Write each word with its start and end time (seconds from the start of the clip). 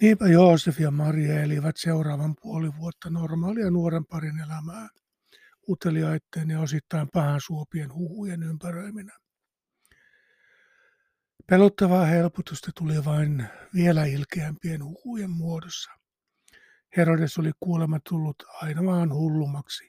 Niinpä 0.00 0.26
Joosef 0.28 0.80
ja 0.80 0.90
Maria 0.90 1.42
elivät 1.42 1.76
seuraavan 1.76 2.34
puoli 2.42 2.70
vuotta 2.78 3.10
normaalia 3.10 3.70
nuoren 3.70 4.06
parin 4.06 4.40
elämää, 4.40 4.88
uteliaitteen 5.68 6.50
ja 6.50 6.60
osittain 6.60 7.08
pahan 7.12 7.40
suopien 7.40 7.94
huhujen 7.94 8.42
ympäröiminä. 8.42 9.12
Pelottavaa 11.46 12.04
helpotusta 12.04 12.70
tuli 12.78 13.04
vain 13.04 13.46
vielä 13.74 14.04
ilkeämpien 14.04 14.84
huhujen 14.84 15.30
muodossa. 15.30 15.90
Herodes 16.96 17.38
oli 17.38 17.52
kuulemma 17.60 18.00
tullut 18.08 18.42
aina 18.62 18.84
vaan 18.84 19.14
hullumaksi, 19.14 19.84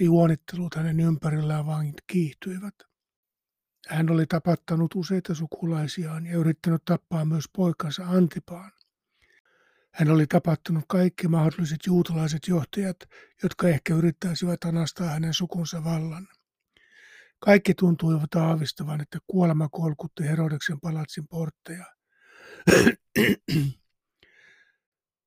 ja 0.00 0.06
juonittelut 0.06 0.74
hänen 0.74 1.00
ympärillään 1.00 1.66
vain 1.66 1.94
kiihtyivät. 2.06 2.74
Hän 3.88 4.10
oli 4.10 4.26
tapattanut 4.26 4.94
useita 4.94 5.34
sukulaisiaan 5.34 6.26
ja 6.26 6.36
yrittänyt 6.36 6.84
tappaa 6.84 7.24
myös 7.24 7.44
poikansa 7.56 8.04
Antipaan. 8.04 8.72
Hän 9.94 10.10
oli 10.10 10.26
tapattanut 10.26 10.84
kaikki 10.88 11.28
mahdolliset 11.28 11.78
juutalaiset 11.86 12.48
johtajat, 12.48 12.96
jotka 13.42 13.68
ehkä 13.68 13.94
yrittäisivät 13.94 14.64
anastaa 14.64 15.08
hänen 15.08 15.34
sukunsa 15.34 15.84
vallan. 15.84 16.28
Kaikki 17.38 17.74
tuntuivat 17.74 18.34
aavistavan, 18.34 19.00
että 19.00 19.18
kuolema 19.26 19.68
kolkutti 19.68 20.24
Herodeksen 20.24 20.80
palatsin 20.80 21.28
portteja. 21.28 21.84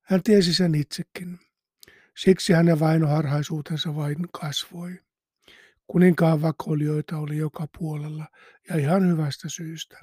Hän 0.09 0.23
tiesi 0.23 0.53
sen 0.53 0.75
itsekin. 0.75 1.39
Siksi 2.17 2.53
hänen 2.53 2.79
vainoharhaisuutensa 2.79 3.95
vain 3.95 4.17
kasvoi. 4.39 4.99
Kuninkaan 5.87 6.41
vakoilijoita 6.41 7.17
oli 7.17 7.37
joka 7.37 7.67
puolella 7.79 8.27
ja 8.69 8.75
ihan 8.75 9.07
hyvästä 9.07 9.49
syystä. 9.49 9.99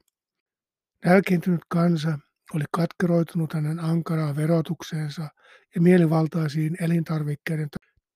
Nälkiintynyt 1.04 1.60
kansa 1.68 2.18
oli 2.54 2.64
katkeroitunut 2.70 3.52
hänen 3.52 3.80
ankaraan 3.80 4.36
verotukseensa 4.36 5.28
ja 5.74 5.80
mielivaltaisiin 5.80 6.76
elintarvikkeiden 6.80 7.68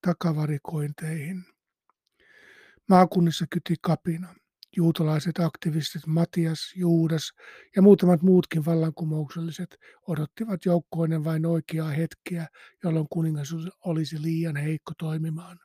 takavarikointeihin. 0.06 1.44
Maakunnissa 2.88 3.46
kyti 3.50 3.74
kapina. 3.82 4.34
Juutalaiset 4.76 5.38
aktivistit 5.38 6.06
Matias, 6.06 6.72
Juudas 6.76 7.32
ja 7.76 7.82
muutamat 7.82 8.22
muutkin 8.22 8.64
vallankumoukselliset 8.64 9.76
odottivat 10.08 10.64
joukkoinen 10.64 11.24
vain 11.24 11.46
oikeaa 11.46 11.90
hetkeä, 11.90 12.46
jolloin 12.84 13.06
kuningas 13.10 13.54
olisi 13.84 14.22
liian 14.22 14.56
heikko 14.56 14.92
toimimaan. 14.98 15.58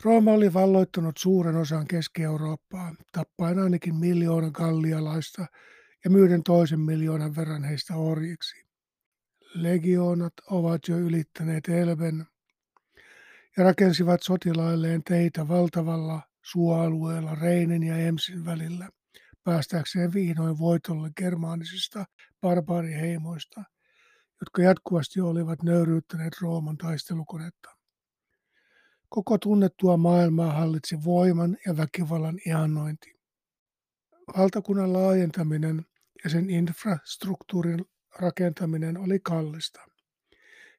Rooma 0.04 0.32
oli 0.32 0.54
valloittanut 0.54 1.16
suuren 1.16 1.56
osan 1.56 1.86
Keski-Eurooppaa, 1.86 2.94
tappaen 3.12 3.58
ainakin 3.58 3.96
miljoonan 3.96 4.50
gallialaista 4.54 5.46
ja 6.06 6.10
myyden 6.10 6.42
toisen 6.42 6.80
miljoonan 6.80 7.36
verran 7.36 7.64
heistä 7.64 7.96
orjiksi 7.96 8.66
legioonat 9.54 10.32
ovat 10.50 10.88
jo 10.88 10.98
ylittäneet 10.98 11.68
Elben 11.68 12.26
ja 13.56 13.64
rakensivat 13.64 14.22
sotilailleen 14.22 15.02
teitä 15.04 15.48
valtavalla 15.48 16.22
suoalueella 16.42 17.34
Reinin 17.34 17.82
ja 17.82 17.96
Emsin 17.96 18.44
välillä, 18.44 18.88
päästäkseen 19.44 20.14
vihdoin 20.14 20.58
voitolle 20.58 21.10
germaanisista 21.16 22.04
barbaariheimoista, 22.40 23.64
jotka 24.40 24.62
jatkuvasti 24.62 25.20
olivat 25.20 25.62
nöyryyttäneet 25.62 26.32
Rooman 26.40 26.76
taistelukonetta. 26.76 27.70
Koko 29.08 29.38
tunnettua 29.38 29.96
maailmaa 29.96 30.52
hallitsi 30.52 31.04
voiman 31.04 31.56
ja 31.66 31.76
väkivallan 31.76 32.38
ihannointi. 32.46 33.16
Valtakunnan 34.38 34.92
laajentaminen 34.92 35.86
ja 36.24 36.30
sen 36.30 36.50
infrastruktuurin 36.50 37.84
rakentaminen 38.18 38.98
oli 38.98 39.20
kallista. 39.22 39.80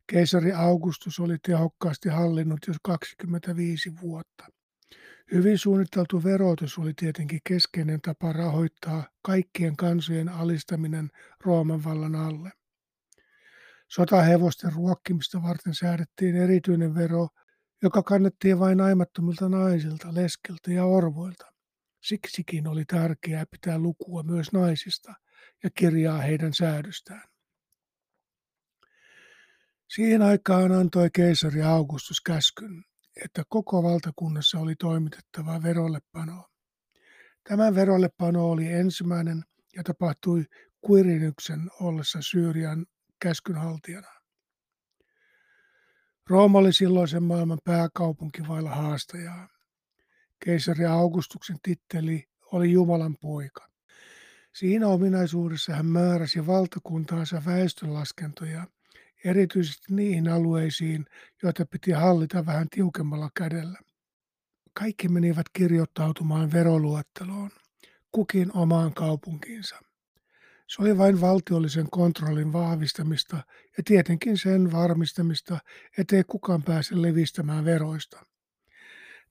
Keisari 0.08 0.52
Augustus 0.54 1.20
oli 1.20 1.38
tehokkaasti 1.38 2.10
hallinnut 2.10 2.60
jo 2.68 2.74
25 2.84 3.92
vuotta. 4.02 4.48
Hyvin 5.32 5.58
suunniteltu 5.58 6.24
verotus 6.24 6.78
oli 6.78 6.94
tietenkin 6.94 7.40
keskeinen 7.48 8.02
tapa 8.02 8.34
rahoittaa 8.34 9.08
kaikkien 9.22 9.76
kansojen 9.76 10.30
alistaminen 10.30 11.10
Rooman 11.46 11.84
vallan 11.84 12.16
alle. 12.16 12.52
Sotahevosten 13.88 14.74
ruokkimista 14.74 15.44
varten 15.44 15.76
säädettiin 15.76 16.36
erityinen 16.36 16.96
vero, 16.96 17.28
joka 17.84 18.04
kannettiin 18.04 18.60
vain 18.60 18.78
naimattomilta 18.78 19.50
naisilta, 19.50 20.14
leskeltä 20.14 20.72
ja 20.72 20.86
orvoilta. 20.86 21.46
Siksikin 22.04 22.68
oli 22.68 22.86
tärkeää 22.86 23.46
pitää 23.52 23.80
lukua 23.80 24.24
myös 24.24 24.52
naisista– 24.54 25.14
ja 25.64 25.70
kirjaa 25.70 26.18
heidän 26.22 26.54
säädöstään. 26.54 27.28
Siihen 29.88 30.22
aikaan 30.22 30.72
antoi 30.72 31.10
keisari 31.14 31.62
Augustus 31.62 32.22
käskyn, 32.22 32.84
että 33.26 33.44
koko 33.50 33.84
valtakunnassa 33.84 34.60
oli 34.60 34.76
toimitettava 34.76 35.64
verollepano. 35.64 36.46
Tämä 37.50 37.76
verollepano 37.76 38.50
oli 38.50 38.72
ensimmäinen 38.72 39.44
ja 39.76 39.84
tapahtui 39.84 40.46
Quirinyksen 40.90 41.70
ollessa 41.80 42.20
Syyrian 42.22 42.86
käskynhaltijana. 43.20 44.08
Rooma 46.30 46.60
oli 46.60 46.74
silloisen 46.74 47.24
maailman 47.24 47.60
pääkaupunki 47.64 48.42
vailla 48.48 48.76
haastajaa. 48.76 49.50
Keisari 50.46 50.86
Augustuksen 50.86 51.58
titteli 51.64 52.24
oli 52.52 52.72
Jumalan 52.72 53.18
poika. 53.22 53.68
Siinä 54.60 54.88
ominaisuudessa 54.88 55.74
hän 55.74 55.86
määräsi 55.86 56.48
valtakuntaansa 56.48 57.42
väestönlaskentoja, 57.46 58.68
erityisesti 59.26 59.94
niihin 59.94 60.28
alueisiin, 60.28 61.06
joita 61.44 61.66
piti 61.66 61.92
hallita 61.92 62.46
vähän 62.46 62.68
tiukemmalla 62.70 63.30
kädellä. 63.38 63.80
Kaikki 64.74 65.10
menivät 65.10 65.46
kirjoittautumaan 65.54 66.52
veroluetteloon, 66.52 67.50
kukin 68.12 68.52
omaan 68.58 68.94
kaupunkiinsa. 68.94 69.76
Se 70.68 70.82
oli 70.82 70.98
vain 70.98 71.22
valtiollisen 71.22 71.90
kontrollin 71.90 72.54
vahvistamista 72.54 73.36
ja 73.78 73.84
tietenkin 73.86 74.38
sen 74.38 74.72
varmistamista, 74.72 75.60
ettei 75.98 76.24
kukaan 76.24 76.64
pääse 76.64 77.02
levistämään 77.02 77.66
veroista. 77.66 78.26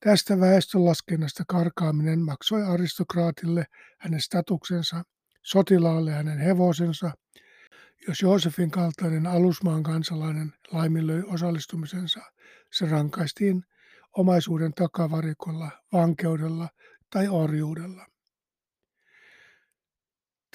Tästä 0.01 0.41
väestönlaskennasta 0.41 1.45
karkaaminen 1.49 2.21
maksoi 2.21 2.63
aristokraatille 2.63 3.67
hänen 3.99 4.21
statuksensa 4.21 5.05
sotilaalle 5.47 6.13
hänen 6.13 6.39
hevosensa. 6.39 7.11
Jos 8.09 8.23
Joosefin 8.23 8.71
kaltainen 8.71 9.27
alusmaan 9.27 9.83
kansalainen 9.83 10.53
laiminlöi 10.73 11.23
osallistumisensa, 11.27 12.21
se 12.73 12.87
rankaistiin 12.87 13.63
omaisuuden 14.17 14.73
takavarikolla, 14.75 15.71
vankeudella 15.93 16.69
tai 17.11 17.29
orjuudella. 17.29 18.07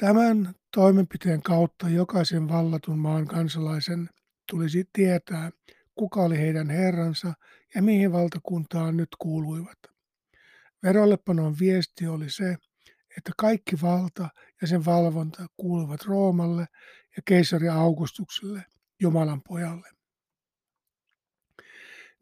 Tämän 0.01 0.53
toimenpiteen 0.75 1.41
kautta 1.41 1.89
jokaisen 1.89 2.49
vallatun 2.49 2.99
maan 2.99 3.27
kansalaisen 3.27 4.09
tulisi 4.49 4.89
tietää, 4.93 5.51
kuka 5.95 6.21
oli 6.21 6.37
heidän 6.37 6.69
herransa 6.69 7.33
ja 7.75 7.81
mihin 7.81 8.11
valtakuntaan 8.11 8.97
nyt 8.97 9.09
kuuluivat. 9.19 9.77
Verollepanon 10.83 11.55
viesti 11.59 12.07
oli 12.07 12.29
se, 12.29 12.55
että 13.17 13.31
kaikki 13.37 13.81
valta 13.81 14.29
ja 14.61 14.67
sen 14.67 14.85
valvonta 14.85 15.45
kuuluvat 15.57 16.05
Roomalle 16.05 16.65
ja 17.15 17.21
keisari 17.25 17.69
Augustukselle, 17.69 18.65
Jumalan 19.01 19.41
pojalle. 19.47 19.89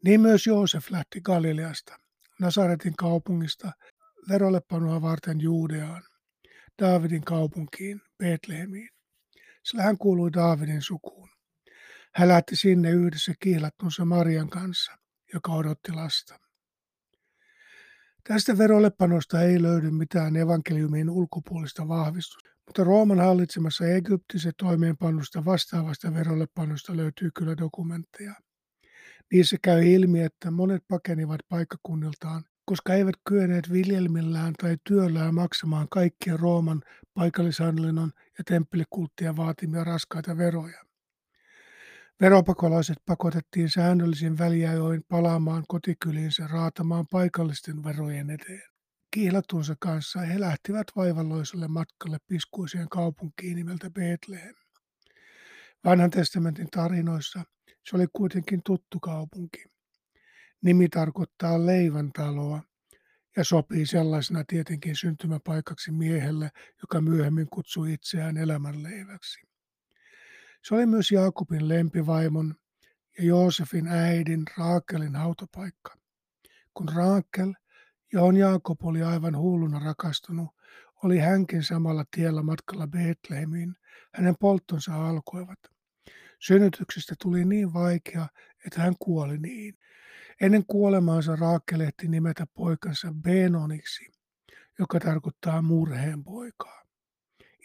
Niin 0.04 0.20
myös 0.20 0.46
Joosef 0.46 0.90
lähti 0.90 1.20
Galileasta, 1.20 1.96
Nasaretin 2.40 2.96
kaupungista, 2.96 3.72
verollepanoa 4.28 5.02
varten 5.02 5.40
Juudeaan, 5.40 6.02
Daavidin 6.82 7.24
kaupunkiin, 7.24 8.00
Betlehemiin, 8.18 8.88
sillä 9.62 9.82
hän 9.82 9.98
kuului 9.98 10.32
Daavidin 10.32 10.82
sukuun. 10.82 11.28
Hän 12.14 12.28
lähti 12.28 12.56
sinne 12.56 12.90
yhdessä 12.90 13.32
kiilattunsa 13.40 14.04
Marian 14.04 14.50
kanssa, 14.50 14.92
joka 15.34 15.52
odotti 15.52 15.92
lasta. 15.92 16.49
Tästä 18.28 18.58
verollepanosta 18.58 19.42
ei 19.42 19.62
löydy 19.62 19.90
mitään 19.90 20.36
evankeliumin 20.36 21.10
ulkopuolista 21.10 21.88
vahvistusta, 21.88 22.50
Mutta 22.66 22.84
Rooman 22.84 23.20
hallitsemassa 23.20 23.86
Egyptissä 23.86 24.50
toimeenpannusta 24.58 25.44
vastaavasta 25.44 26.14
verollepanosta 26.14 26.96
löytyy 26.96 27.30
kyllä 27.38 27.56
dokumentteja. 27.56 28.34
Niissä 29.32 29.56
käy 29.62 29.86
ilmi, 29.86 30.20
että 30.22 30.50
monet 30.50 30.82
pakenivat 30.88 31.40
paikkakunniltaan, 31.48 32.44
koska 32.64 32.94
eivät 32.94 33.14
kyenneet 33.28 33.72
viljelmillään 33.72 34.54
tai 34.60 34.76
työllään 34.88 35.34
maksamaan 35.34 35.86
kaikkia 35.90 36.36
Rooman 36.36 36.82
paikallishallinnon 37.14 38.12
ja 38.38 38.44
temppelikulttien 38.44 39.36
vaatimia 39.36 39.84
raskaita 39.84 40.36
veroja. 40.36 40.89
Veropakolaiset 42.20 42.98
pakotettiin 43.06 43.70
säännöllisin 43.70 44.38
väliajoin 44.38 45.02
palaamaan 45.08 45.64
kotikyliinsä 45.68 46.46
raatamaan 46.46 47.06
paikallisten 47.06 47.84
verojen 47.84 48.30
eteen. 48.30 48.62
Kihlatunsa 49.10 49.76
kanssa 49.80 50.20
he 50.20 50.40
lähtivät 50.40 50.86
vaivalloiselle 50.96 51.68
matkalle 51.68 52.18
piskuiseen 52.26 52.88
kaupunkiin 52.88 53.56
nimeltä 53.56 53.90
Bethlehem. 53.90 54.54
Vanhan 55.84 56.10
testamentin 56.10 56.68
tarinoissa 56.70 57.42
se 57.84 57.96
oli 57.96 58.06
kuitenkin 58.12 58.60
tuttu 58.64 59.00
kaupunki. 59.00 59.64
Nimi 60.62 60.88
tarkoittaa 60.88 61.66
leivän 61.66 62.12
taloa 62.12 62.62
ja 63.36 63.44
sopii 63.44 63.86
sellaisena 63.86 64.44
tietenkin 64.44 64.96
syntymäpaikaksi 64.96 65.92
miehelle, 65.92 66.50
joka 66.82 67.00
myöhemmin 67.00 67.46
kutsui 67.50 67.92
itseään 67.92 68.36
elämänleiväksi. 68.36 69.50
Se 70.62 70.74
oli 70.74 70.86
myös 70.86 71.10
Jaakobin 71.10 71.68
lempivaimon 71.68 72.54
ja 73.18 73.24
Joosefin 73.24 73.88
äidin 73.88 74.42
Raakelin 74.58 75.16
hautapaikka. 75.16 75.96
Kun 76.74 76.88
Raakel, 76.94 77.54
johon 78.12 78.36
Jaakob 78.36 78.84
oli 78.84 79.02
aivan 79.02 79.36
hulluna 79.36 79.78
rakastunut, 79.78 80.48
oli 81.04 81.18
hänkin 81.18 81.62
samalla 81.62 82.04
tiellä 82.16 82.42
matkalla 82.42 82.86
Betlehemiin, 82.86 83.74
hänen 84.14 84.34
polttonsa 84.40 85.08
alkoivat. 85.08 85.58
Synnytyksestä 86.38 87.14
tuli 87.22 87.44
niin 87.44 87.72
vaikea, 87.72 88.28
että 88.66 88.82
hän 88.82 88.94
kuoli 88.98 89.38
niin. 89.38 89.74
Ennen 90.40 90.64
kuolemaansa 90.66 91.36
Raakel 91.36 91.80
ehti 91.80 92.08
nimetä 92.08 92.46
poikansa 92.54 93.08
Benoniksi, 93.22 94.12
joka 94.78 95.00
tarkoittaa 95.00 95.62
murheen 95.62 96.24
poikaa. 96.24 96.82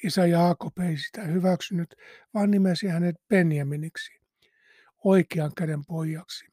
Isä 0.06 0.26
Jaakob 0.26 0.80
ei 0.80 0.98
sitä 0.98 1.22
hyväksynyt, 1.22 1.96
vaan 2.34 2.52
nimesi 2.52 2.88
hänet 2.88 3.16
Benjaminiksi, 3.30 4.20
oikean 5.04 5.52
käden 5.58 5.86
pojaksi, 5.86 6.46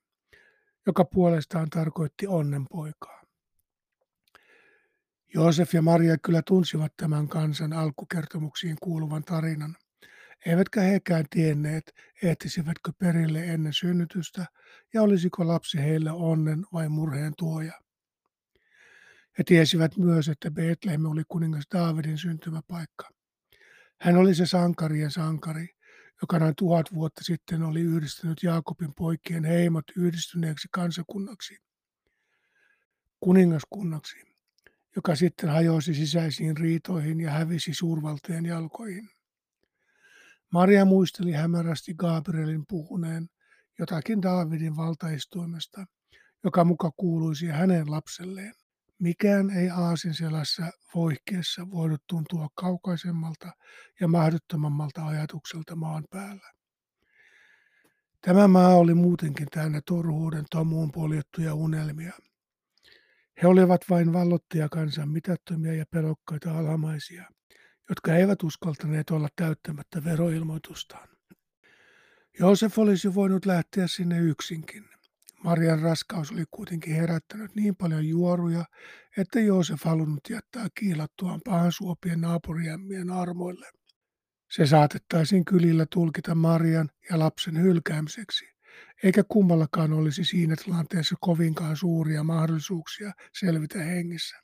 joka 0.86 1.04
puolestaan 1.04 1.70
tarkoitti 1.70 2.26
onnenpoikaa. 2.26 3.22
Joosef 5.34 5.74
ja 5.74 5.82
Maria 5.82 6.16
kyllä 6.18 6.42
tunsivat 6.46 6.92
tämän 6.96 7.28
kansan 7.28 7.72
alkukertomuksiin 7.72 8.76
kuuluvan 8.82 9.24
tarinan, 9.24 9.76
eivätkä 10.46 10.80
hekään 10.80 11.24
tienneet, 11.30 11.94
ehtisivätkö 12.22 12.92
perille 12.98 13.44
ennen 13.44 13.72
synnytystä 13.72 14.46
ja 14.94 15.02
olisiko 15.02 15.46
lapsi 15.46 15.78
heille 15.78 16.10
onnen 16.10 16.64
vai 16.72 16.88
murheen 16.88 17.32
tuoja. 17.38 17.72
He 19.38 19.44
tiesivät 19.44 19.96
myös, 19.96 20.28
että 20.28 20.50
Bethlehem 20.50 21.04
oli 21.04 21.22
kuningas 21.28 21.64
Daavidin 21.74 22.18
syntymäpaikka. 22.18 23.21
Hän 24.02 24.16
oli 24.16 24.34
se 24.34 24.46
sankarien 24.46 25.10
sankari, 25.10 25.68
joka 26.22 26.38
noin 26.38 26.54
tuhat 26.56 26.94
vuotta 26.94 27.24
sitten 27.24 27.62
oli 27.62 27.80
yhdistänyt 27.80 28.42
Jaakobin 28.42 28.94
poikien 28.94 29.44
heimot 29.44 29.84
yhdistyneeksi 29.96 30.68
kansakunnaksi, 30.72 31.58
kuningaskunnaksi, 33.20 34.16
joka 34.96 35.14
sitten 35.14 35.50
hajosi 35.50 35.94
sisäisiin 35.94 36.56
riitoihin 36.56 37.20
ja 37.20 37.30
hävisi 37.30 37.74
suurvaltojen 37.74 38.46
jalkoihin. 38.46 39.10
Maria 40.52 40.84
muisteli 40.84 41.32
hämärästi 41.32 41.94
Gabrielin 41.94 42.64
puhuneen 42.68 43.28
jotakin 43.78 44.22
Daavidin 44.22 44.76
valtaistuimesta, 44.76 45.86
joka 46.44 46.64
muka 46.64 46.90
kuuluisi 46.96 47.46
hänen 47.46 47.90
lapselleen. 47.90 48.54
Mikään 48.98 49.50
ei 49.50 49.70
aasin 49.70 50.14
selässä 50.14 50.70
voihkeessa 50.94 51.70
voinut 51.70 52.02
tuntua 52.06 52.48
kaukaisemmalta 52.54 53.52
ja 54.00 54.08
mahdottomammalta 54.08 55.06
ajatukselta 55.06 55.76
maan 55.76 56.04
päällä. 56.10 56.52
Tämä 58.20 58.48
maa 58.48 58.74
oli 58.74 58.94
muutenkin 58.94 59.46
täynnä 59.50 59.80
turhuuden 59.86 60.44
tomuun 60.50 60.92
poljettuja 60.92 61.54
unelmia. 61.54 62.12
He 63.42 63.48
olivat 63.48 63.80
vain 63.90 64.12
kansan 64.68 65.08
mitättömiä 65.08 65.74
ja 65.74 65.84
pelokkaita 65.90 66.58
alamaisia, 66.58 67.24
jotka 67.88 68.14
eivät 68.14 68.42
uskaltaneet 68.42 69.10
olla 69.10 69.28
täyttämättä 69.36 70.04
veroilmoitustaan. 70.04 71.08
Joosef 72.38 72.78
olisi 72.78 73.14
voinut 73.14 73.46
lähteä 73.46 73.86
sinne 73.86 74.18
yksinkin. 74.18 74.91
Marian 75.44 75.78
raskaus 75.78 76.32
oli 76.32 76.44
kuitenkin 76.50 76.94
herättänyt 76.94 77.54
niin 77.54 77.76
paljon 77.76 78.08
juoruja, 78.08 78.64
että 79.16 79.40
Joosef 79.40 79.82
halunnut 79.84 80.20
jättää 80.30 80.66
kiilattuaan 80.74 81.40
pahan 81.44 81.72
suopien 81.72 82.20
naapuriämmien 82.20 83.10
armoille. 83.10 83.66
Se 84.50 84.66
saatettaisiin 84.66 85.44
kylillä 85.44 85.86
tulkita 85.92 86.34
Marian 86.34 86.90
ja 87.10 87.18
lapsen 87.18 87.62
hylkäämiseksi, 87.62 88.44
eikä 89.02 89.24
kummallakaan 89.28 89.92
olisi 89.92 90.24
siinä 90.24 90.56
tilanteessa 90.64 91.16
kovinkaan 91.20 91.76
suuria 91.76 92.22
mahdollisuuksia 92.22 93.12
selvitä 93.38 93.78
hengissä. 93.78 94.36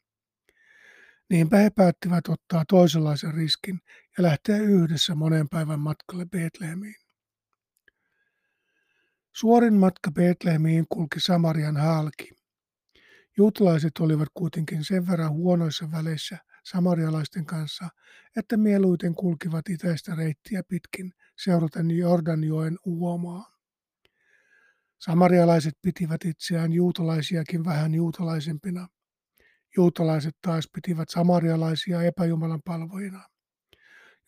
Niinpä 1.30 1.56
he 1.56 1.70
päättivät 1.70 2.28
ottaa 2.28 2.64
toisenlaisen 2.68 3.34
riskin 3.34 3.80
ja 4.18 4.22
lähteä 4.22 4.56
yhdessä 4.56 5.14
monen 5.14 5.48
päivän 5.48 5.80
matkalle 5.80 6.26
Betlehemiin. 6.26 7.07
Suorin 9.40 9.74
matka 9.74 10.10
Betlehemiin 10.10 10.86
kulki 10.88 11.20
Samarian 11.20 11.76
halki. 11.76 12.30
Juutalaiset 13.36 13.92
olivat 14.00 14.28
kuitenkin 14.34 14.84
sen 14.84 15.06
verran 15.06 15.32
huonoissa 15.32 15.90
väleissä 15.90 16.38
samarialaisten 16.64 17.46
kanssa, 17.46 17.88
että 18.36 18.56
mieluiten 18.56 19.14
kulkivat 19.14 19.68
itäistä 19.68 20.14
reittiä 20.14 20.62
pitkin 20.68 21.12
seuraten 21.36 21.90
Jordanjoen 21.90 22.78
uomaa. 22.84 23.58
Samarialaiset 24.98 25.74
pitivät 25.82 26.24
itseään 26.24 26.72
juutalaisiakin 26.72 27.64
vähän 27.64 27.94
juutalaisempina. 27.94 28.88
Juutalaiset 29.76 30.36
taas 30.42 30.68
pitivät 30.74 31.08
samarialaisia 31.08 32.02
epäjumalan 32.02 32.62
palvojina. 32.64 33.28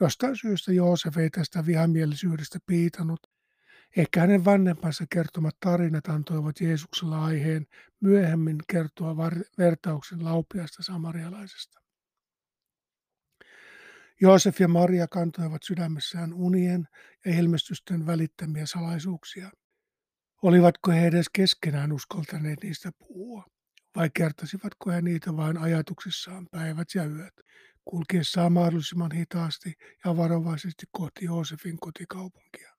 Jostain 0.01 0.37
syystä 0.37 0.73
Joosef 0.73 1.17
ei 1.17 1.31
tästä 1.31 1.67
vihamielisyydestä 1.67 2.59
piitanut 2.67 3.21
Ehkä 3.97 4.21
hänen 4.21 4.45
vanhempansa 4.45 5.05
kertomat 5.13 5.57
tarinat 5.61 6.07
antoivat 6.09 6.61
Jeesuksella 6.61 7.25
aiheen 7.25 7.67
myöhemmin 8.01 8.59
kertoa 8.69 9.17
vertauksen 9.59 10.25
laupiasta 10.25 10.83
samarialaisesta. 10.83 11.81
Joosef 14.21 14.61
ja 14.61 14.69
Maria 14.69 15.09
kantoivat 15.09 15.63
sydämessään 15.63 16.33
unien 16.35 16.89
ja 17.25 17.39
ilmestysten 17.39 18.07
välittämiä 18.07 18.67
salaisuuksia. 18.67 19.51
Olivatko 20.43 20.91
he 20.91 21.07
edes 21.07 21.27
keskenään 21.33 21.93
uskaltaneet 21.93 22.63
niistä 22.63 22.91
puhua, 22.99 23.45
vai 23.97 24.11
kertasivatko 24.15 24.91
he 24.91 25.03
niitä 25.03 25.37
vain 25.37 25.59
ajatuksissaan 25.59 26.47
päivät 26.51 26.89
ja 26.95 27.05
yöt, 27.05 27.35
kulkiessaan 27.85 28.53
mahdollisimman 28.53 29.13
hitaasti 29.13 29.75
ja 30.05 30.17
varovaisesti 30.17 30.87
kohti 30.93 31.25
Joosefin 31.25 31.77
kotikaupunkia? 31.81 32.70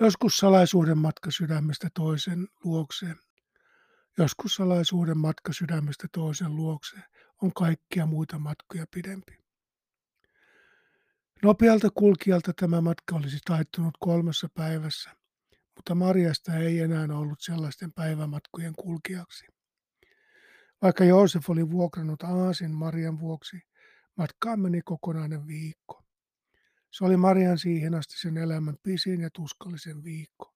Joskus 0.00 0.36
salaisuuden 0.36 0.98
matka 0.98 1.30
sydämestä 1.30 1.88
toisen 1.94 2.48
luokse. 2.64 3.06
Joskus 4.18 4.54
salaisuuden 4.54 5.18
matka 5.18 5.52
sydämestä 5.52 6.08
toisen 6.12 6.56
luokse 6.56 6.96
on 7.42 7.52
kaikkia 7.52 8.06
muita 8.06 8.38
matkoja 8.38 8.84
pidempi. 8.94 9.38
Nopealta 11.42 11.88
kulkijalta 11.94 12.52
tämä 12.52 12.80
matka 12.80 13.16
olisi 13.16 13.38
taittunut 13.44 13.94
kolmessa 14.00 14.48
päivässä, 14.54 15.10
mutta 15.76 15.94
Marjasta 15.94 16.54
ei 16.54 16.80
enää 16.80 17.06
ollut 17.10 17.40
sellaisten 17.40 17.92
päivämatkojen 17.92 18.74
kulkijaksi. 18.74 19.46
Vaikka 20.82 21.04
Joosef 21.04 21.50
oli 21.50 21.70
vuokrannut 21.70 22.22
aasin 22.22 22.70
Marian 22.70 23.20
vuoksi, 23.20 23.60
matkaan 24.16 24.60
meni 24.60 24.82
kokonainen 24.82 25.46
viikko. 25.46 25.99
Se 26.90 27.04
oli 27.04 27.16
Marian 27.16 27.58
siihen 27.58 27.94
asti 27.94 28.18
sen 28.18 28.36
elämän 28.36 28.76
pisin 28.82 29.20
ja 29.20 29.30
tuskallisen 29.34 30.04
viikko. 30.04 30.54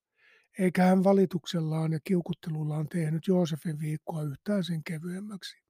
Eikä 0.59 0.85
hän 0.85 1.05
valituksellaan 1.05 1.93
ja 1.93 1.99
kiukuttelullaan 2.05 2.89
tehnyt 2.89 3.29
Joosefin 3.29 3.79
viikkoa 3.79 4.23
yhtään 4.23 4.65
sen 4.65 4.85
kevyemmäksi. 4.85 5.65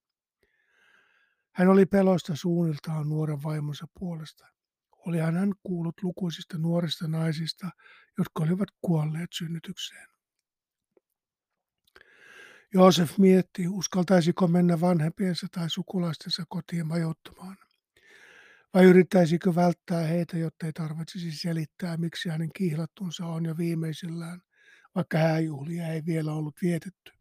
Hän 1.52 1.68
oli 1.68 1.86
pelosta 1.86 2.36
suunniltaan 2.36 3.08
nuoren 3.08 3.42
vaimonsa 3.42 3.86
puolesta. 3.98 4.46
Oli 5.06 5.18
hän 5.18 5.52
kuullut 5.62 6.02
lukuisista 6.02 6.58
nuorista 6.58 7.08
naisista, 7.08 7.70
jotka 8.18 8.42
olivat 8.42 8.68
kuolleet 8.82 9.30
synnytykseen. 9.34 10.08
Joosef 12.74 13.18
mietti, 13.18 13.68
uskaltaisiko 13.68 14.48
mennä 14.48 14.80
vanhempiensa 14.80 15.46
tai 15.52 15.70
sukulaistensa 15.70 16.44
kotiin 16.48 16.86
majoittumaan. 16.86 17.56
Vai 18.74 18.84
yrittäisikö 18.84 19.54
välttää 19.54 20.06
heitä, 20.06 20.38
jotta 20.38 20.66
ei 20.66 20.72
tarvitsisi 20.72 21.38
selittää, 21.38 21.96
miksi 21.96 22.28
hänen 22.28 22.50
kihlattunsa 22.56 23.26
on 23.26 23.44
jo 23.44 23.56
viimeisillään, 23.56 24.40
vaikka 24.94 25.18
hääjuhlia 25.18 25.86
ei 25.88 26.02
vielä 26.06 26.32
ollut 26.32 26.54
vietetty. 26.62 27.12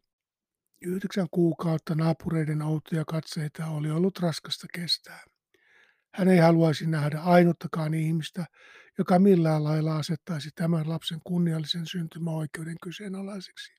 Yhdeksän 0.82 1.28
kuukautta 1.32 1.96
naapureiden 1.96 2.62
outoja 2.62 3.06
katseita 3.06 3.66
oli 3.66 3.92
ollut 3.92 4.20
raskasta 4.20 4.68
kestää. 4.74 5.24
Hän 6.14 6.28
ei 6.28 6.38
haluaisi 6.38 6.88
nähdä 6.88 7.20
ainuttakaan 7.20 7.94
ihmistä, 7.94 8.46
joka 8.98 9.20
millään 9.20 9.64
lailla 9.64 9.98
asettaisi 9.98 10.50
tämän 10.56 10.90
lapsen 10.90 11.20
kunniallisen 11.24 11.86
syntymäoikeuden 11.86 12.78
kyseenalaiseksi. 12.84 13.74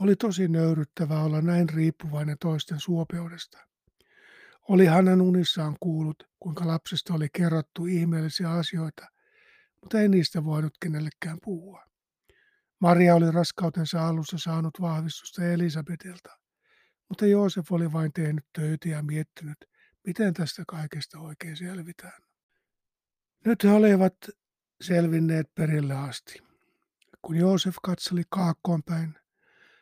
Oli 0.00 0.16
tosi 0.16 0.48
nöyryttävää 0.48 1.24
olla 1.24 1.42
näin 1.42 1.68
riippuvainen 1.68 2.36
toisten 2.40 2.80
suopeudesta. 2.80 3.73
Oli 4.68 4.86
hänen 4.86 5.20
unissaan 5.20 5.76
kuullut, 5.80 6.28
kuinka 6.40 6.66
lapsesta 6.66 7.14
oli 7.14 7.28
kerrottu 7.32 7.86
ihmeellisiä 7.86 8.50
asioita, 8.50 9.06
mutta 9.80 10.00
ei 10.00 10.08
niistä 10.08 10.44
voinut 10.44 10.72
kenellekään 10.80 11.38
puhua. 11.44 11.84
Maria 12.80 13.14
oli 13.14 13.30
raskautensa 13.30 14.08
alussa 14.08 14.38
saanut 14.38 14.80
vahvistusta 14.80 15.44
Elisabetilta, 15.44 16.38
mutta 17.08 17.26
Joosef 17.26 17.72
oli 17.72 17.92
vain 17.92 18.12
tehnyt 18.12 18.44
töitä 18.52 18.88
ja 18.88 19.02
miettinyt, 19.02 19.56
miten 20.06 20.34
tästä 20.34 20.62
kaikesta 20.68 21.18
oikein 21.18 21.56
selvitään. 21.56 22.22
Nyt 23.44 23.64
he 23.64 23.70
olivat 23.70 24.14
selvinneet 24.80 25.54
perille 25.54 25.94
asti. 25.94 26.38
Kun 27.22 27.36
Joosef 27.36 27.76
katseli 27.82 28.22
kaakkoon 28.28 28.82
päin, 28.82 29.14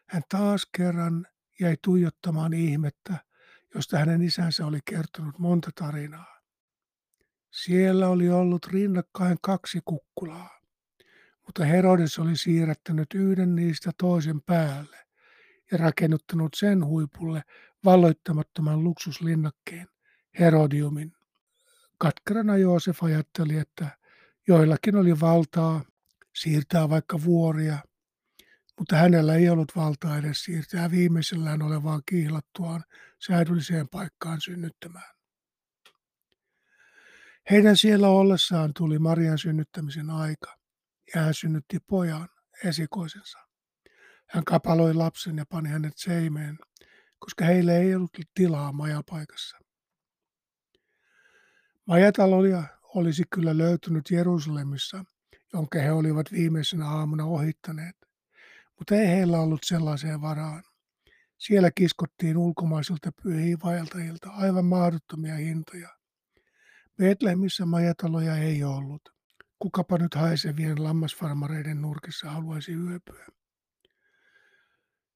hän 0.09 0.23
taas 0.29 0.67
kerran 0.77 1.27
jäi 1.61 1.77
tuijottamaan 1.85 2.55
ihmettä, 2.55 3.32
josta 3.75 3.99
hänen 3.99 4.23
isänsä 4.23 4.67
oli 4.67 4.79
kertonut 4.85 5.38
monta 5.38 5.71
tarinaa. 5.75 6.41
Siellä 7.50 8.09
oli 8.09 8.29
ollut 8.31 8.67
rinnakkain 8.67 9.38
kaksi 9.43 9.81
kukkulaa, 9.85 10.61
mutta 11.47 11.64
Herodes 11.64 12.19
oli 12.19 12.37
siirrättänyt 12.37 13.07
yhden 13.14 13.55
niistä 13.57 13.91
toisen 13.99 14.43
päälle 14.43 14.97
ja 15.73 15.79
rakennuttanut 15.79 16.55
sen 16.57 16.85
huipulle 16.85 17.43
valloittamattoman 17.85 18.85
luksuslinnakkeen, 18.85 19.88
Herodiumin. 20.38 21.12
Katkerana 21.99 22.57
Joosef 22.57 23.02
ajatteli, 23.02 23.59
että 23.59 23.99
joillakin 24.49 24.97
oli 24.97 25.21
valtaa 25.21 25.85
siirtää 26.35 26.88
vaikka 26.88 27.25
vuoria, 27.25 27.79
mutta 28.83 28.97
hänellä 28.97 29.35
ei 29.35 29.49
ollut 29.49 29.77
valtaa 29.77 30.19
edes 30.19 30.45
siirtää 30.45 30.91
viimeisellään 30.91 31.62
olevaan 31.62 32.03
kiihlattuaan 32.07 32.85
säädylliseen 33.27 33.89
paikkaan 33.89 34.41
synnyttämään. 34.41 35.15
Heidän 37.51 37.77
siellä 37.77 38.09
ollessaan 38.09 38.73
tuli 38.77 38.99
Marian 38.99 39.39
synnyttämisen 39.39 40.11
aika, 40.11 40.57
ja 41.15 41.21
hän 41.21 41.35
synnytti 41.35 41.79
pojan, 41.87 42.29
esikoisensa. 42.65 43.39
Hän 44.29 44.45
kapaloi 44.45 44.95
lapsen 44.95 45.37
ja 45.37 45.45
pani 45.47 45.69
hänet 45.69 45.95
seimeen, 45.97 46.59
koska 47.19 47.45
heille 47.45 47.79
ei 47.79 47.95
ollut 47.95 48.19
tilaa 48.35 48.73
majapaikassa. 48.73 49.57
Majataloja 51.87 52.62
olisi 52.95 53.23
kyllä 53.31 53.59
löytynyt 53.59 54.11
Jerusalemissa, 54.11 55.05
jonka 55.53 55.79
he 55.79 55.93
olivat 55.93 56.33
viimeisenä 56.33 56.89
aamuna 56.89 57.25
ohittaneet, 57.25 58.03
mutta 58.83 58.95
ei 58.95 59.07
heillä 59.07 59.41
ollut 59.41 59.61
sellaiseen 59.65 60.21
varaan. 60.21 60.62
Siellä 61.39 61.71
kiskottiin 61.75 62.37
ulkomaisilta 62.37 63.12
pyhiinvaeltajilta 63.23 64.31
aivan 64.31 64.65
mahdottomia 64.65 65.35
hintoja. 65.35 65.89
Betlehemissä 66.97 67.67
majataloja 67.67 68.37
ei 68.37 68.65
ollut. 68.65 69.03
Kukapa 69.59 69.99
nyt 69.99 70.15
haisevien 70.15 70.85
lammasfarmareiden 70.85 71.83
nurkissa 71.83 72.31
haluaisi 72.31 72.73
yöpyä. 72.73 73.27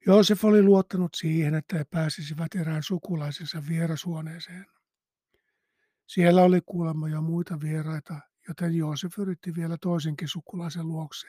Joosef 0.06 0.44
oli 0.44 0.62
luottanut 0.62 1.14
siihen, 1.14 1.54
että 1.54 1.78
he 1.78 1.84
pääsisivät 1.84 2.54
erään 2.54 2.82
sukulaisensa 2.82 3.62
vierasuoneeseen. 3.68 4.66
Siellä 6.06 6.42
oli 6.42 6.60
kuulemma 6.66 7.08
jo 7.08 7.22
muita 7.22 7.60
vieraita, 7.60 8.20
joten 8.48 8.74
Joosef 8.74 9.18
yritti 9.18 9.54
vielä 9.54 9.76
toisenkin 9.80 10.28
sukulaisen 10.28 10.88
luokse, 10.88 11.28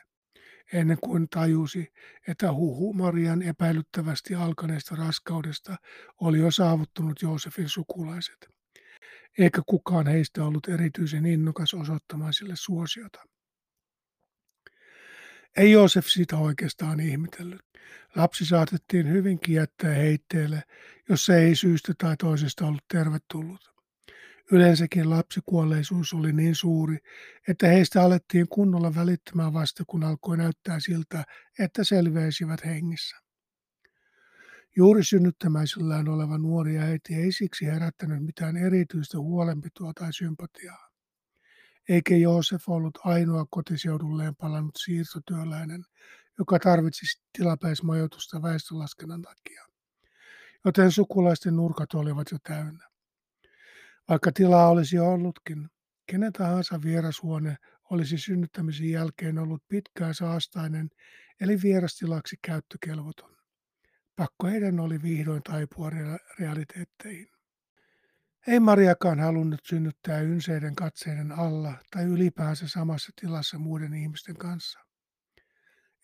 ennen 0.74 0.98
kuin 1.04 1.30
tajusi, 1.30 1.94
että 2.28 2.54
huhu 2.54 2.94
Marian 2.94 3.42
epäilyttävästi 3.42 4.36
alkaneesta 4.36 4.96
raskaudesta 4.96 5.76
oli 6.22 6.40
jo 6.40 6.52
saavuttanut 6.52 7.22
Joosefin 7.22 7.70
sukulaiset, 7.70 8.50
eikä 9.38 9.62
kukaan 9.66 10.08
heistä 10.08 10.44
ollut 10.44 10.68
erityisen 10.68 11.26
innokas 11.26 11.74
osoittamaan 11.74 12.34
sille 12.34 12.56
suosiota. 12.56 13.24
Ei 15.58 15.72
Joosef 15.72 16.06
sitä 16.06 16.38
oikeastaan 16.38 17.00
ihmetellyt. 17.00 17.62
Lapsi 18.16 18.46
saatettiin 18.46 19.10
hyvinkin 19.10 19.56
jättää 19.56 19.94
heitteelle, 19.94 20.64
jos 21.10 21.26
se 21.26 21.38
ei 21.38 21.56
syystä 21.56 21.94
tai 21.98 22.18
toisesta 22.18 22.68
ollut 22.68 22.88
tervetullut. 22.94 23.77
Yleensäkin 24.52 25.10
lapsikuolleisuus 25.10 26.14
oli 26.14 26.34
niin 26.34 26.56
suuri, 26.56 26.98
että 27.48 27.68
heistä 27.68 28.02
alettiin 28.02 28.48
kunnolla 28.50 28.96
välittämään 28.96 29.54
vasta 29.54 29.84
kun 29.88 30.04
alkoi 30.04 30.38
näyttää 30.38 30.80
siltä, 30.80 31.24
että 31.60 31.84
selviäisivät 31.84 32.66
hengissä. 32.66 33.18
Juuri 34.76 35.04
synnyttämäisillään 35.04 36.10
oleva 36.10 36.38
nuori 36.38 36.78
äiti 36.78 37.16
ei 37.16 37.32
siksi 37.32 37.66
herättänyt 37.66 38.26
mitään 38.26 38.58
erityistä 38.58 39.20
huolenpitoa 39.20 39.92
tai 39.94 40.14
sympatiaa. 40.14 40.90
Eikä 41.90 42.16
Joosef 42.16 42.70
ollut 42.70 43.00
ainoa 43.04 43.46
kotiseudulleen 43.50 44.36
palannut 44.36 44.76
siirtotyöläinen, 44.78 45.84
joka 46.40 46.60
tarvitsisi 46.60 47.22
tilapäismajoitusta 47.38 48.42
väestölaskennan 48.42 49.22
takia. 49.22 49.66
Joten 50.66 50.92
sukulaisten 50.92 51.56
nurkat 51.56 51.94
olivat 51.94 52.32
jo 52.32 52.38
täynnä. 52.44 52.88
Vaikka 54.10 54.32
tilaa 54.32 54.70
olisi 54.70 55.00
ollutkin, 55.00 55.70
kenen 56.06 56.34
tahansa 56.34 56.82
vierashuone 56.84 57.58
olisi 57.90 58.18
synnyttämisen 58.18 58.90
jälkeen 58.90 59.40
ollut 59.40 59.64
pitkään 59.68 60.14
saastainen 60.14 60.90
eli 61.42 61.62
vierastilaksi 61.62 62.36
käyttökelvoton. 62.42 63.38
Pakko 64.16 64.48
heidän 64.48 64.80
oli 64.80 65.02
vihdoin 65.02 65.44
taipua 65.44 65.92
realiteetteihin. 66.40 67.28
Ei 68.48 68.60
Mariakaan 68.60 69.20
halunnut 69.20 69.60
synnyttää 69.64 70.22
ynseiden 70.22 70.76
katseiden 70.76 71.32
alla 71.32 71.74
tai 71.92 72.04
ylipäänsä 72.04 72.68
samassa 72.68 73.12
tilassa 73.22 73.58
muiden 73.58 73.94
ihmisten 73.94 74.38
kanssa. 74.38 74.80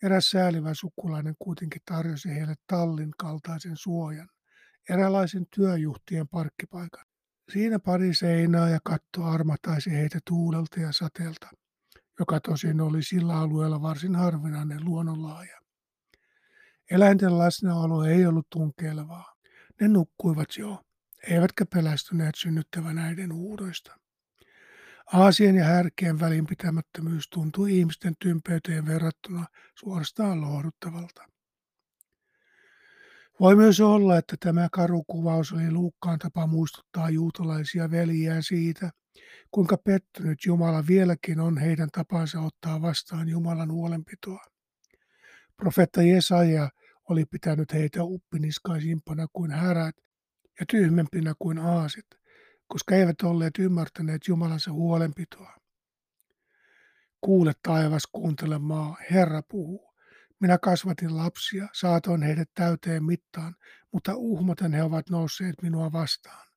Eräs 0.02 0.30
säälivä 0.30 0.74
sukulainen 0.74 1.34
kuitenkin 1.38 1.82
tarjosi 1.84 2.28
heille 2.28 2.54
tallin 2.66 3.10
kaltaisen 3.18 3.76
suojan, 3.76 4.28
eräänlaisen 4.88 5.46
työjuhtien 5.54 6.28
parkkipaikan. 6.28 7.06
Siinä 7.52 7.78
pari 7.78 8.14
seinää 8.14 8.68
ja 8.68 8.78
katto 8.84 9.24
armataisi 9.24 9.90
heitä 9.90 10.18
tuulelta 10.26 10.80
ja 10.80 10.92
sateelta, 10.92 11.50
joka 12.18 12.40
tosin 12.40 12.80
oli 12.80 13.02
sillä 13.02 13.38
alueella 13.38 13.82
varsin 13.82 14.16
harvinainen 14.16 14.84
luonnonlaaja. 14.84 15.60
Eläinten 16.90 17.38
läsnäolo 17.38 18.04
ei 18.04 18.26
ollut 18.26 18.46
tunkeilevaa. 18.50 19.34
Ne 19.80 19.88
nukkuivat 19.88 20.48
jo, 20.58 20.82
eivätkä 21.30 21.66
pelästyneet 21.66 22.34
synnyttävän 22.34 22.98
äidin 22.98 23.34
huudoista. 23.34 23.98
Aasien 25.12 25.56
ja 25.56 25.64
härkien 25.64 26.20
välinpitämättömyys 26.20 27.28
tuntui 27.28 27.78
ihmisten 27.78 28.14
tympeyteen 28.18 28.86
verrattuna 28.86 29.46
suorastaan 29.74 30.40
lohduttavalta. 30.40 31.33
Voi 33.40 33.56
myös 33.56 33.80
olla, 33.80 34.18
että 34.18 34.36
tämä 34.40 34.68
karu 34.72 35.04
kuvaus 35.06 35.52
oli 35.52 35.70
Luukkaan 35.70 36.18
tapa 36.18 36.46
muistuttaa 36.46 37.10
juutalaisia 37.10 37.90
veljiään 37.90 38.42
siitä, 38.42 38.90
kuinka 39.50 39.76
pettynyt 39.76 40.38
Jumala 40.46 40.86
vieläkin 40.86 41.40
on 41.40 41.58
heidän 41.58 41.88
tapansa 41.92 42.40
ottaa 42.40 42.82
vastaan 42.82 43.28
Jumalan 43.28 43.72
huolenpitoa. 43.72 44.44
Profetta 45.56 46.02
Jesaja 46.02 46.70
oli 47.08 47.24
pitänyt 47.24 47.72
heitä 47.72 48.04
uppiniskaisimpana 48.04 49.26
kuin 49.32 49.50
härät 49.50 49.96
ja 50.60 50.66
tyhmempinä 50.66 51.34
kuin 51.38 51.58
aasit, 51.58 52.06
koska 52.66 52.94
eivät 52.94 53.22
olleet 53.22 53.58
ymmärtäneet 53.58 54.28
Jumalansa 54.28 54.72
huolenpitoa. 54.72 55.56
Kuule 57.20 57.52
taivas, 57.62 58.06
kuuntele 58.12 58.58
maa, 58.58 58.96
Herra 59.10 59.42
puhuu. 59.42 59.93
Minä 60.40 60.58
kasvatin 60.58 61.16
lapsia, 61.16 61.68
saatoin 61.72 62.22
heidät 62.22 62.50
täyteen 62.54 63.04
mittaan, 63.04 63.56
mutta 63.92 64.12
uhmaten 64.14 64.72
he 64.72 64.82
ovat 64.82 65.10
nousseet 65.10 65.54
minua 65.62 65.92
vastaan. 65.92 66.48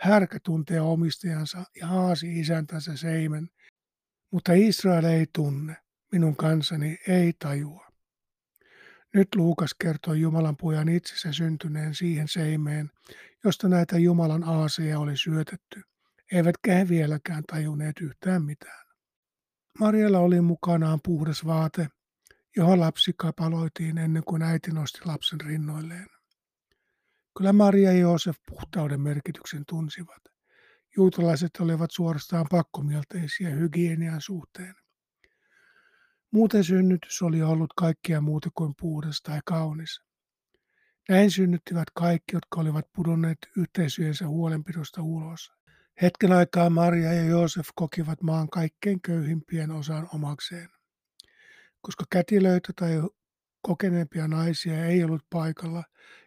Härkä 0.00 0.38
tuntee 0.42 0.80
omistajansa 0.80 1.64
ja 1.80 1.86
haasi 1.86 2.40
isäntänsä 2.40 2.96
seimen, 2.96 3.48
mutta 4.30 4.52
Israel 4.52 5.04
ei 5.04 5.26
tunne, 5.34 5.76
minun 6.12 6.36
kansani 6.36 6.98
ei 7.08 7.32
tajua. 7.38 7.92
Nyt 9.14 9.28
Luukas 9.34 9.74
kertoi 9.74 10.20
Jumalan 10.20 10.56
pojan 10.56 10.88
itsensä 10.88 11.32
syntyneen 11.32 11.94
siihen 11.94 12.28
seimeen, 12.28 12.90
josta 13.44 13.68
näitä 13.68 13.98
Jumalan 13.98 14.44
aaseja 14.44 14.98
oli 14.98 15.16
syötetty, 15.16 15.82
eivätkä 16.32 16.74
he 16.74 16.88
vieläkään 16.88 17.44
tajunneet 17.46 18.00
yhtään 18.00 18.42
mitään. 18.42 18.86
Marialla 19.78 20.18
oli 20.18 20.40
mukanaan 20.40 21.00
puhdas 21.04 21.44
vaate, 21.44 21.88
johon 22.56 22.80
lapsi 22.80 23.12
kapaloitiin 23.16 23.98
ennen 23.98 24.24
kuin 24.24 24.42
äiti 24.42 24.70
nosti 24.70 25.00
lapsen 25.04 25.40
rinnoilleen. 25.40 26.06
Kyllä 27.36 27.52
Maria 27.52 27.92
ja 27.92 27.98
Joosef 27.98 28.36
puhtauden 28.48 29.00
merkityksen 29.00 29.64
tunsivat. 29.68 30.22
Juutalaiset 30.96 31.50
olivat 31.60 31.90
suorastaan 31.90 32.46
pakkomielteisiä 32.50 33.50
hygienian 33.50 34.20
suhteen. 34.20 34.74
Muuten 36.30 36.64
synnytys 36.64 37.22
oli 37.22 37.42
ollut 37.42 37.72
kaikkia 37.76 38.20
muuta 38.20 38.48
kuin 38.54 38.74
puhdas 38.80 39.22
tai 39.22 39.40
kaunis. 39.44 40.02
Näin 41.08 41.30
synnyttivät 41.30 41.88
kaikki, 41.94 42.36
jotka 42.36 42.60
olivat 42.60 42.92
pudonneet 42.92 43.38
yhteisöjensä 43.56 44.28
huolenpidosta 44.28 45.02
ulos. 45.02 45.52
Hetken 46.02 46.32
aikaa 46.32 46.70
Maria 46.70 47.12
ja 47.12 47.24
Joosef 47.24 47.68
kokivat 47.74 48.22
maan 48.22 48.48
kaikkein 48.48 49.02
köyhimpien 49.02 49.70
osan 49.70 50.08
omakseen. 50.14 50.68
Koska 51.82 52.04
kätilöitä 52.10 52.72
tai 52.80 53.02
kokeneempia 53.62 54.28
naisia 54.28 54.86
ei 54.86 55.04
ollut 55.04 55.22
paikalla, 55.30 55.84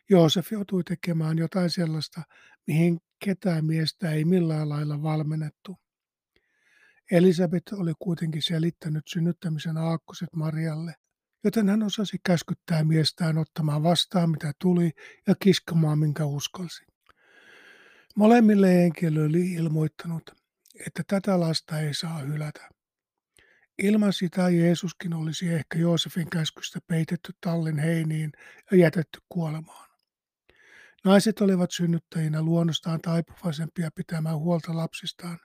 Joosef 0.10 0.52
joutui 0.52 0.84
tekemään 0.84 1.38
jotain 1.38 1.70
sellaista, 1.70 2.22
mihin 2.68 3.00
ketään 3.26 3.66
miestä 3.66 4.12
ei 4.12 4.26
millään 4.26 4.70
lailla 4.70 5.02
valmennettu. 5.02 5.78
Elisabeth 7.12 7.74
oli 7.74 7.94
kuitenkin 8.00 8.42
selittänyt 8.42 9.04
synnyttämisen 9.08 9.78
aakkoset 9.78 10.30
Marialle, 10.36 10.94
joten 11.44 11.70
hän 11.70 11.84
osasi 11.84 12.18
käskyttää 12.26 12.84
miestään 12.84 13.38
ottamaan 13.38 13.84
vastaan 13.84 14.30
mitä 14.30 14.52
tuli 14.62 14.92
ja 15.28 15.36
kiskomaan 15.36 16.00
minkä 16.00 16.26
uskalsi. 16.26 16.86
Molemmille 18.16 18.84
enkeli 18.84 19.22
oli 19.22 19.52
ilmoittanut, 19.52 20.32
että 20.88 21.04
tätä 21.08 21.40
lasta 21.40 21.80
ei 21.80 21.94
saa 21.94 22.20
hylätä. 22.20 22.70
Ilman 23.84 24.14
sitä 24.14 24.50
Jeesuskin 24.50 25.14
olisi 25.14 25.54
ehkä 25.54 25.80
Joosefin 25.80 26.30
käskystä 26.30 26.80
peitetty 26.88 27.34
tallin 27.42 27.78
heiniin 27.78 28.32
ja 28.72 28.78
jätetty 28.78 29.20
kuolemaan. 29.30 29.90
Naiset 31.06 31.42
olivat 31.42 31.72
synnyttäjinä 31.72 32.42
luonnostaan 32.42 33.02
taipuvaisempia 33.02 33.90
pitämään 33.96 34.38
huolta 34.38 34.78
lapsistaan, 34.78 35.40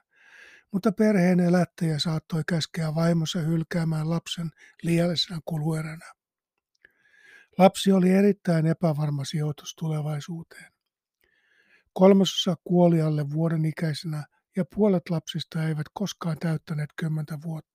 mutta 0.71 0.91
perheen 0.91 1.39
elättäjä 1.39 1.99
saattoi 1.99 2.43
käskeä 2.47 2.95
vaimonsa 2.95 3.39
hylkäämään 3.39 4.09
lapsen 4.09 4.49
liiallisena 4.83 5.39
kulueränä. 5.45 6.11
Lapsi 7.57 7.91
oli 7.91 8.09
erittäin 8.09 8.67
epävarma 8.67 9.25
sijoitus 9.25 9.75
tulevaisuuteen. 9.75 10.73
Kolmasosa 11.93 12.55
kuoli 12.63 13.01
alle 13.01 13.29
vuoden 13.29 13.65
ikäisenä 13.65 14.23
ja 14.55 14.65
puolet 14.75 15.09
lapsista 15.09 15.67
eivät 15.67 15.87
koskaan 15.93 16.37
täyttäneet 16.39 16.89
kymmentä 16.95 17.37
vuotta. 17.43 17.70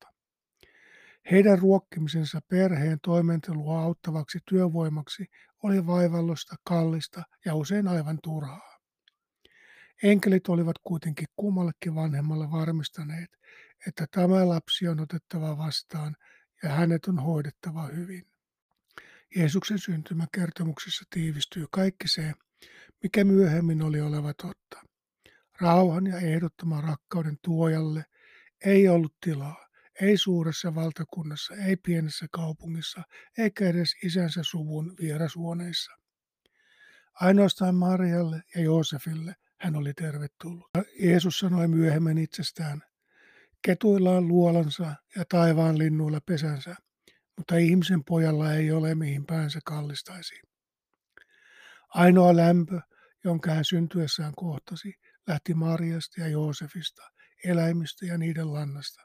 Heidän 1.31 1.59
ruokkimisensa 1.59 2.41
perheen 2.49 2.99
toimentelua 3.03 3.81
auttavaksi 3.81 4.39
työvoimaksi 4.49 5.27
oli 5.63 5.87
vaivallosta, 5.87 6.57
kallista 6.65 7.23
ja 7.45 7.55
usein 7.55 7.89
aivan 7.89 8.19
turhaa. 8.23 8.79
Enkelit 10.03 10.49
olivat 10.49 10.77
kuitenkin 10.85 11.27
kummallekin 11.37 11.95
vanhemmalle 11.95 12.51
varmistaneet, 12.51 13.31
että 13.87 14.07
tämä 14.11 14.49
lapsi 14.49 14.89
on 14.89 15.01
otettava 15.01 15.59
vastaan 15.59 16.17
ja 16.63 16.69
hänet 16.69 17.05
on 17.05 17.19
hoidettava 17.19 17.87
hyvin. 17.87 18.27
Jeesuksen 19.37 19.79
syntymäkertomuksessa 19.79 21.05
tiivistyy 21.11 21.67
kaikki 21.71 22.09
se, 22.09 22.33
mikä 23.03 23.25
myöhemmin 23.25 23.83
oli 23.83 24.01
oleva 24.01 24.35
totta. 24.35 24.83
Rauhan 25.61 26.07
ja 26.07 26.19
ehdottoman 26.19 26.85
rakkauden 26.85 27.39
tuojalle 27.43 28.05
ei 28.65 28.89
ollut 28.89 29.15
tilaa, 29.25 29.66
ei 30.01 30.17
suuressa 30.17 30.75
valtakunnassa, 30.75 31.55
ei 31.55 31.77
pienessä 31.77 32.27
kaupungissa, 32.31 33.03
eikä 33.39 33.69
edes 33.69 33.91
isänsä 34.05 34.41
suvun 34.43 34.95
vierashuoneissa. 35.01 35.93
Ainoastaan 37.21 37.75
Marialle 37.75 38.43
ja 38.55 38.61
Joosefille 38.61 39.35
hän 39.61 39.77
oli 39.77 39.95
tervetullut. 39.95 40.71
Jeesus 41.01 41.39
sanoi 41.39 41.69
myöhemmin 41.69 42.19
itsestään, 42.19 42.83
ketuilla 43.63 44.11
on 44.11 44.29
luolansa 44.29 44.95
ja 45.17 45.25
taivaan 45.29 45.79
linnuilla 45.79 46.21
pesänsä, 46.21 46.77
mutta 47.37 47.57
ihmisen 47.57 48.05
pojalla 48.05 48.53
ei 48.53 48.71
ole 48.73 48.95
mihin 48.95 49.27
päänsä 49.27 49.61
kallistaisi. 49.65 50.41
Ainoa 51.89 52.37
lämpö, 52.37 52.81
jonka 53.25 53.51
hän 53.51 53.65
syntyessään 53.65 54.33
kohtasi, 54.37 54.95
lähti 55.27 55.55
Mariasta 55.55 56.21
ja 56.21 56.29
Joosefista, 56.29 57.03
eläimistä 57.45 58.07
ja 58.07 58.19
niiden 58.19 58.53
lannasta. 58.53 59.03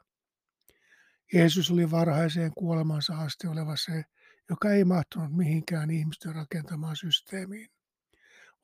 Jeesus 1.32 1.70
oli 1.70 1.90
varhaiseen 1.90 2.52
kuolemansa 2.54 3.14
asti 3.18 3.46
oleva 3.46 3.76
se, 3.76 4.04
joka 4.50 4.70
ei 4.70 4.84
mahtunut 4.84 5.36
mihinkään 5.36 5.90
ihmisten 5.90 6.34
rakentamaan 6.34 6.96
systeemiin. 6.96 7.68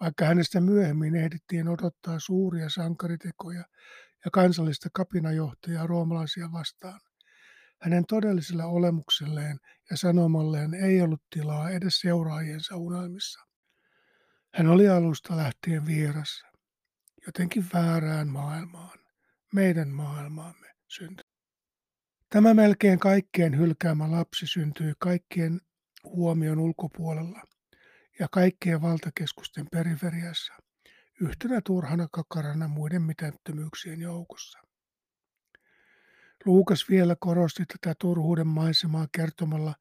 Vaikka 0.01 0.25
hänestä 0.25 0.61
myöhemmin 0.61 1.17
ehdittiin 1.17 1.69
odottaa 1.69 2.19
suuria 2.19 2.71
sankaritekoja 2.71 3.65
ja 4.25 4.31
kansallista 4.33 4.89
kapinajohtajaa 4.93 5.87
roomalaisia 5.87 6.53
vastaan, 6.53 7.01
hänen 7.83 8.05
todellisella 8.07 8.65
olemukselleen 8.65 9.61
ja 9.91 9.97
sanomalleen 9.97 10.75
ei 10.75 11.03
ollut 11.03 11.23
tilaa 11.31 11.71
edes 11.71 12.01
seuraajiensa 12.01 12.77
unelmissa. 12.77 13.41
Hän 14.55 14.67
oli 14.67 14.89
alusta 14.89 15.37
lähtien 15.37 15.87
vieras, 15.87 16.45
jotenkin 17.27 17.67
väärään 17.75 18.29
maailmaan, 18.29 18.99
meidän 19.53 19.89
maailmaamme 19.89 20.75
syntyi. 20.89 21.28
Tämä 22.31 22.55
melkein 22.55 22.99
kaikkien 22.99 23.59
hylkäämä 23.59 24.11
lapsi 24.11 24.47
syntyi 24.47 24.93
kaikkien 24.99 25.61
huomion 26.05 26.59
ulkopuolella 26.59 27.43
ja 28.21 28.29
kaikkien 28.31 28.83
valtakeskusten 28.83 29.67
periferiassa, 29.73 30.53
yhtenä 31.21 31.61
turhana 31.65 32.09
kakarana 32.13 32.69
muiden 32.69 33.03
mitättömyyksien 33.03 34.01
joukossa. 34.01 34.59
Luukas 36.45 36.85
vielä 36.91 37.17
korosti 37.21 37.65
tätä 37.67 37.95
turhuuden 38.01 38.47
maisemaa 38.47 39.09
kertomalla, 39.13 39.75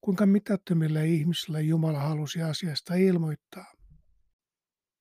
kuinka 0.00 0.26
mitättömille 0.26 1.06
ihmisille 1.06 1.62
Jumala 1.62 1.98
halusi 1.98 2.42
asiasta 2.42 2.94
ilmoittaa– 2.94 3.74